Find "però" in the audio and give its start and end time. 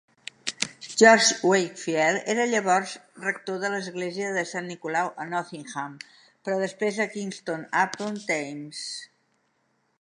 6.25-6.59